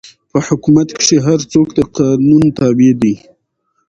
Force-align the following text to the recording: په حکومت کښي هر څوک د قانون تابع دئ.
په 0.31 0.39
حکومت 0.47 0.87
کښي 0.97 1.17
هر 1.27 1.39
څوک 1.51 1.67
د 1.77 1.79
قانون 1.97 2.43
تابع 2.57 2.91
دئ. 3.01 3.15